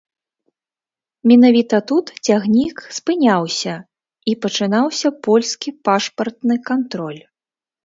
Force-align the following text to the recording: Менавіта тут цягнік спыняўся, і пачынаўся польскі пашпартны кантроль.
Менавіта 1.31 1.79
тут 1.91 2.05
цягнік 2.29 2.77
спыняўся, 2.97 3.73
і 4.33 4.37
пачынаўся 4.47 5.07
польскі 5.31 5.69
пашпартны 5.91 6.55
кантроль. 6.73 7.21